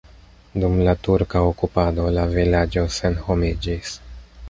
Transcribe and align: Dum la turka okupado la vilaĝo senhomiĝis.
Dum 0.63 0.77
la 0.87 0.95
turka 1.09 1.43
okupado 1.51 2.09
la 2.17 2.25
vilaĝo 2.35 2.89
senhomiĝis. 2.99 3.97